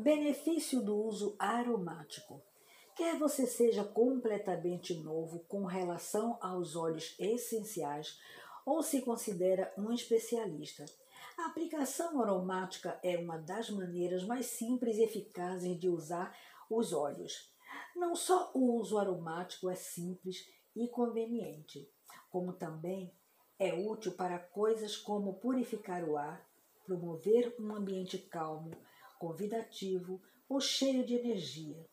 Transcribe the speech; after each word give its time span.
Benefício 0.00 0.80
do 0.80 0.96
uso 0.96 1.36
aromático. 1.38 2.40
Quer 2.96 3.18
você 3.18 3.46
seja 3.46 3.84
completamente 3.84 4.94
novo 4.94 5.40
com 5.40 5.66
relação 5.66 6.38
aos 6.40 6.74
óleos 6.74 7.14
essenciais 7.18 8.18
ou 8.64 8.82
se 8.82 9.02
considera 9.02 9.70
um 9.76 9.92
especialista. 9.92 10.86
A 11.36 11.48
aplicação 11.48 12.18
aromática 12.22 12.98
é 13.02 13.18
uma 13.18 13.36
das 13.36 13.68
maneiras 13.68 14.24
mais 14.24 14.46
simples 14.46 14.96
e 14.96 15.02
eficazes 15.02 15.78
de 15.78 15.90
usar 15.90 16.34
os 16.70 16.94
óleos. 16.94 17.52
Não 17.94 18.16
só 18.16 18.52
o 18.54 18.76
uso 18.80 18.96
aromático 18.96 19.68
é 19.68 19.74
simples 19.74 20.48
e 20.74 20.88
conveniente, 20.88 21.86
como 22.30 22.54
também 22.54 23.14
é 23.58 23.74
útil 23.74 24.12
para 24.12 24.38
coisas 24.38 24.96
como 24.96 25.34
purificar 25.34 26.02
o 26.08 26.16
ar, 26.16 26.48
promover 26.86 27.54
um 27.60 27.74
ambiente 27.74 28.16
calmo, 28.16 28.70
convidativo 29.20 30.20
ou 30.48 30.60
cheio 30.60 31.04
de 31.04 31.14
energia 31.14 31.86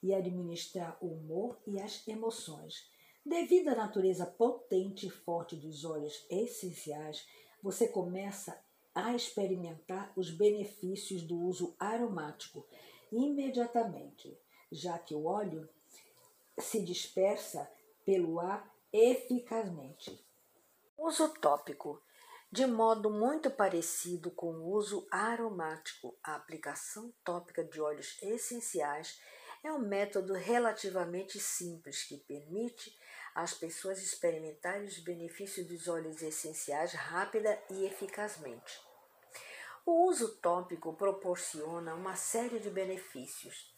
e 0.00 0.14
administrar 0.14 0.96
o 1.02 1.08
humor 1.08 1.58
e 1.66 1.78
as 1.80 2.06
emoções. 2.08 2.88
Devido 3.26 3.68
à 3.68 3.74
natureza 3.74 4.24
potente 4.24 5.08
e 5.08 5.10
forte 5.10 5.56
dos 5.56 5.84
óleos 5.84 6.24
essenciais, 6.30 7.26
você 7.62 7.88
começa 7.88 8.58
a 8.94 9.14
experimentar 9.14 10.12
os 10.16 10.30
benefícios 10.30 11.22
do 11.22 11.38
uso 11.38 11.74
aromático 11.78 12.64
imediatamente, 13.12 14.38
já 14.70 14.96
que 14.98 15.14
o 15.14 15.26
óleo 15.26 15.68
se 16.56 16.80
dispersa 16.82 17.68
pelo 18.04 18.38
ar 18.40 18.72
eficazmente. 18.92 20.24
Uso 20.96 21.28
tópico 21.40 22.00
de 22.52 22.66
modo 22.66 23.08
muito 23.08 23.48
parecido 23.48 24.28
com 24.32 24.52
o 24.52 24.72
uso 24.72 25.06
aromático, 25.08 26.18
a 26.20 26.34
aplicação 26.34 27.14
tópica 27.22 27.62
de 27.62 27.80
óleos 27.80 28.18
essenciais 28.20 29.20
é 29.62 29.72
um 29.72 29.78
método 29.78 30.32
relativamente 30.32 31.38
simples 31.38 32.02
que 32.02 32.16
permite 32.16 32.98
às 33.36 33.54
pessoas 33.54 34.02
experimentarem 34.02 34.84
os 34.84 34.98
benefícios 34.98 35.64
dos 35.68 35.86
óleos 35.86 36.22
essenciais 36.22 36.92
rápida 36.92 37.56
e 37.70 37.84
eficazmente. 37.84 38.80
O 39.86 40.08
uso 40.08 40.36
tópico 40.38 40.92
proporciona 40.94 41.94
uma 41.94 42.16
série 42.16 42.58
de 42.58 42.68
benefícios. 42.68 43.72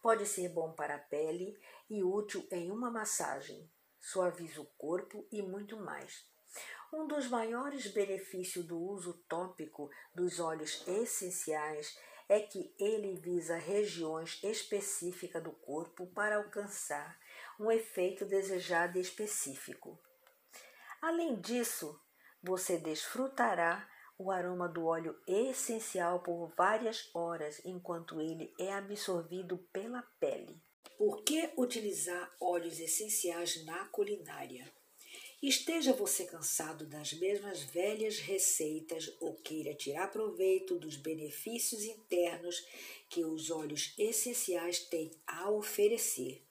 Pode 0.00 0.24
ser 0.24 0.48
bom 0.48 0.72
para 0.72 0.94
a 0.94 0.98
pele 0.98 1.60
e 1.90 2.02
útil 2.02 2.48
em 2.50 2.70
uma 2.70 2.90
massagem, 2.90 3.70
suaviza 4.00 4.62
o 4.62 4.66
corpo 4.78 5.28
e 5.30 5.42
muito 5.42 5.76
mais. 5.76 6.32
Um 6.92 7.06
dos 7.06 7.28
maiores 7.28 7.86
benefícios 7.88 8.64
do 8.64 8.78
uso 8.78 9.14
tópico 9.28 9.90
dos 10.14 10.38
óleos 10.38 10.86
essenciais 10.86 11.98
é 12.28 12.40
que 12.40 12.74
ele 12.78 13.16
visa 13.16 13.56
regiões 13.56 14.42
específicas 14.42 15.42
do 15.42 15.52
corpo 15.52 16.06
para 16.08 16.36
alcançar 16.36 17.18
um 17.58 17.70
efeito 17.70 18.24
desejado 18.24 18.98
e 18.98 19.00
específico. 19.00 19.98
Além 21.02 21.40
disso, 21.40 22.00
você 22.42 22.78
desfrutará 22.78 23.88
o 24.16 24.30
aroma 24.30 24.68
do 24.68 24.86
óleo 24.86 25.20
essencial 25.26 26.20
por 26.20 26.52
várias 26.56 27.10
horas 27.14 27.60
enquanto 27.64 28.20
ele 28.20 28.54
é 28.58 28.72
absorvido 28.72 29.58
pela 29.72 30.02
pele. 30.20 30.62
Por 30.96 31.24
que 31.24 31.52
utilizar 31.58 32.32
óleos 32.40 32.78
essenciais 32.78 33.64
na 33.66 33.84
culinária? 33.86 34.72
Esteja 35.46 35.92
você 35.92 36.24
cansado 36.24 36.86
das 36.86 37.12
mesmas 37.12 37.60
velhas 37.60 38.18
receitas 38.18 39.14
ou 39.20 39.34
queira 39.34 39.74
tirar 39.74 40.10
proveito 40.10 40.78
dos 40.78 40.96
benefícios 40.96 41.84
internos 41.84 42.66
que 43.10 43.26
os 43.26 43.50
óleos 43.50 43.92
essenciais 43.98 44.78
têm 44.78 45.10
a 45.26 45.50
oferecer. 45.50 46.42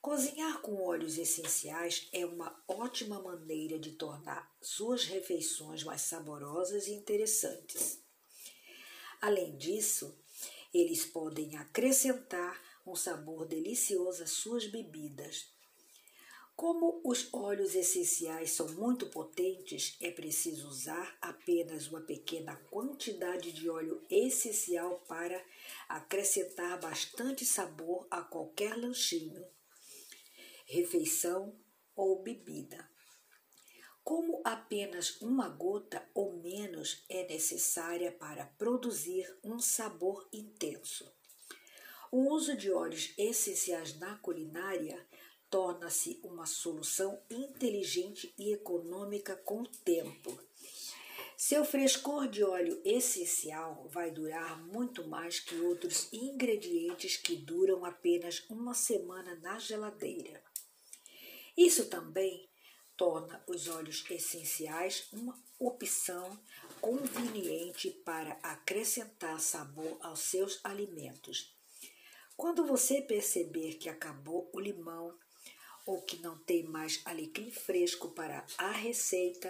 Cozinhar 0.00 0.60
com 0.62 0.82
óleos 0.82 1.16
essenciais 1.16 2.08
é 2.10 2.26
uma 2.26 2.60
ótima 2.66 3.22
maneira 3.22 3.78
de 3.78 3.92
tornar 3.92 4.52
suas 4.60 5.04
refeições 5.04 5.84
mais 5.84 6.00
saborosas 6.00 6.88
e 6.88 6.94
interessantes. 6.94 8.00
Além 9.20 9.56
disso, 9.56 10.12
eles 10.74 11.04
podem 11.04 11.56
acrescentar 11.56 12.60
um 12.84 12.96
sabor 12.96 13.46
delicioso 13.46 14.24
às 14.24 14.32
suas 14.32 14.66
bebidas 14.66 15.52
como 16.56 17.00
os 17.04 17.32
óleos 17.32 17.74
essenciais 17.74 18.52
são 18.52 18.68
muito 18.74 19.06
potentes, 19.06 19.96
é 20.00 20.10
preciso 20.10 20.68
usar 20.68 21.16
apenas 21.20 21.88
uma 21.88 22.00
pequena 22.00 22.56
quantidade 22.70 23.52
de 23.52 23.68
óleo 23.68 24.04
essencial 24.10 25.00
para 25.08 25.42
acrescentar 25.88 26.78
bastante 26.78 27.44
sabor 27.44 28.06
a 28.10 28.22
qualquer 28.22 28.76
lanchinho, 28.76 29.44
refeição 30.66 31.58
ou 31.96 32.22
bebida. 32.22 32.88
Como 34.04 34.42
apenas 34.44 35.20
uma 35.20 35.48
gota 35.48 36.06
ou 36.12 36.32
menos 36.34 37.04
é 37.08 37.26
necessária 37.26 38.10
para 38.10 38.46
produzir 38.46 39.24
um 39.44 39.58
sabor 39.60 40.28
intenso. 40.32 41.10
O 42.10 42.30
uso 42.30 42.56
de 42.56 42.70
óleos 42.70 43.14
essenciais 43.16 43.98
na 43.98 44.18
culinária 44.18 45.06
torna-se 45.52 46.18
uma 46.24 46.46
solução 46.46 47.22
inteligente 47.30 48.34
e 48.38 48.54
econômica 48.54 49.36
com 49.36 49.60
o 49.60 49.68
tempo. 49.68 50.40
Seu 51.36 51.62
frescor 51.62 52.26
de 52.26 52.42
óleo 52.42 52.80
essencial 52.86 53.86
vai 53.90 54.10
durar 54.10 54.64
muito 54.64 55.06
mais 55.06 55.40
que 55.40 55.54
outros 55.56 56.10
ingredientes 56.10 57.18
que 57.18 57.36
duram 57.36 57.84
apenas 57.84 58.42
uma 58.48 58.72
semana 58.72 59.34
na 59.42 59.58
geladeira. 59.58 60.42
Isso 61.54 61.84
também 61.90 62.48
torna 62.96 63.44
os 63.46 63.68
óleos 63.68 64.02
essenciais 64.10 65.08
uma 65.12 65.38
opção 65.58 66.40
conveniente 66.80 67.90
para 67.90 68.38
acrescentar 68.42 69.38
sabor 69.38 69.98
aos 70.00 70.20
seus 70.20 70.60
alimentos. 70.64 71.54
Quando 72.38 72.64
você 72.64 73.02
perceber 73.02 73.74
que 73.74 73.90
acabou 73.90 74.50
o 74.54 74.58
limão, 74.58 75.14
ou 75.86 76.02
que 76.02 76.20
não 76.22 76.38
tem 76.38 76.64
mais 76.64 77.00
alecrim 77.04 77.50
fresco 77.50 78.10
para 78.10 78.44
a 78.58 78.70
receita, 78.70 79.48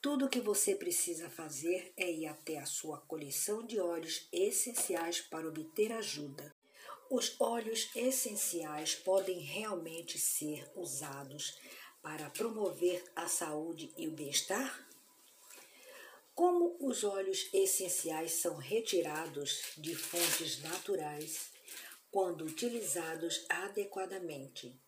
tudo 0.00 0.26
o 0.26 0.28
que 0.28 0.40
você 0.40 0.74
precisa 0.74 1.28
fazer 1.28 1.92
é 1.96 2.10
ir 2.10 2.26
até 2.26 2.58
a 2.58 2.66
sua 2.66 2.98
coleção 2.98 3.66
de 3.66 3.80
óleos 3.80 4.28
essenciais 4.32 5.20
para 5.20 5.48
obter 5.48 5.92
ajuda. 5.92 6.54
Os 7.10 7.34
óleos 7.40 7.90
essenciais 7.94 8.94
podem 8.94 9.40
realmente 9.40 10.18
ser 10.18 10.70
usados 10.74 11.58
para 12.02 12.30
promover 12.30 13.02
a 13.16 13.26
saúde 13.26 13.92
e 13.96 14.06
o 14.06 14.12
bem-estar? 14.12 14.88
Como 16.34 16.76
os 16.78 17.02
óleos 17.02 17.48
essenciais 17.52 18.32
são 18.32 18.56
retirados 18.56 19.72
de 19.76 19.94
fontes 19.96 20.62
naturais 20.62 21.50
quando 22.12 22.44
utilizados 22.44 23.44
adequadamente? 23.48 24.78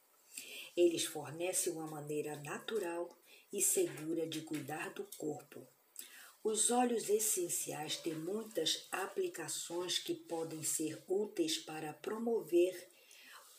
Eles 0.79 1.07
fornecem 1.07 1.73
uma 1.73 1.89
maneira 1.89 2.37
natural 2.37 3.11
e 3.53 3.61
segura 3.61 4.29
de 4.29 4.43
cuidar 4.43 4.95
do 4.95 5.03
corpo. 5.17 5.67
Os 6.41 6.71
óleos 6.71 7.09
essenciais 7.11 7.97
têm 7.97 8.15
muitas 8.15 8.87
aplicações 8.93 9.99
que 9.99 10.15
podem 10.15 10.63
ser 10.63 11.03
úteis 11.09 11.59
para 11.59 11.93
promover 11.95 12.89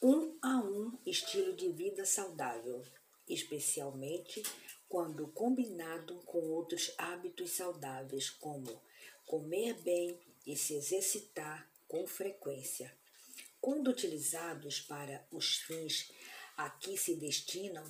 um 0.02 0.38
a 0.42 0.60
um 0.60 0.98
estilo 1.06 1.54
de 1.58 1.70
vida 1.74 2.06
saudável, 2.06 2.82
especialmente 3.28 4.42
quando 4.88 5.28
combinado 5.28 6.16
com 6.26 6.40
outros 6.40 6.94
hábitos 6.98 7.52
saudáveis, 7.52 8.30
como 8.30 8.82
comer 9.26 9.74
bem 9.82 10.18
e 10.48 10.56
se 10.56 10.74
exercitar 10.74 11.70
com 11.86 12.08
frequência. 12.08 12.98
Quando 13.60 13.90
utilizados 13.90 14.80
para 14.80 15.28
os 15.30 15.58
fins 15.58 16.10
a 16.60 16.70
que 16.70 16.98
se 16.98 17.16
destinam 17.16 17.86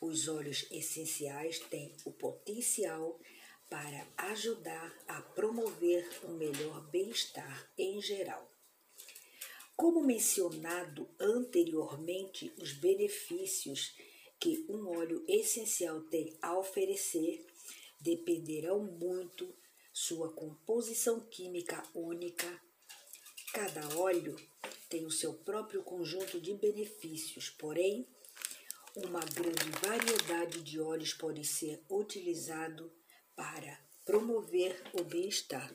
os 0.00 0.28
óleos 0.28 0.64
essenciais 0.70 1.58
têm 1.58 1.92
o 2.04 2.12
potencial 2.12 3.18
para 3.68 4.06
ajudar 4.16 4.96
a 5.08 5.20
promover 5.20 6.08
um 6.24 6.34
melhor 6.34 6.88
bem-estar 6.88 7.68
em 7.76 8.00
geral. 8.00 8.48
Como 9.74 10.04
mencionado 10.04 11.08
anteriormente, 11.18 12.52
os 12.58 12.72
benefícios 12.72 13.96
que 14.38 14.64
um 14.68 14.96
óleo 14.96 15.24
essencial 15.26 16.00
tem 16.02 16.38
a 16.40 16.56
oferecer 16.56 17.44
dependerão 18.00 18.84
muito 18.84 19.52
sua 19.92 20.32
composição 20.32 21.18
química 21.18 21.82
única. 21.92 22.62
Cada 23.52 23.98
óleo 23.98 24.36
tem 24.92 25.06
o 25.06 25.10
seu 25.10 25.32
próprio 25.32 25.82
conjunto 25.82 26.38
de 26.38 26.52
benefícios, 26.52 27.48
porém, 27.48 28.06
uma 28.94 29.20
grande 29.20 29.70
variedade 29.80 30.60
de 30.60 30.78
óleos 30.78 31.14
pode 31.14 31.46
ser 31.46 31.82
utilizado 31.88 32.92
para 33.34 33.80
promover 34.04 34.82
o 34.92 35.02
bem-estar. 35.02 35.70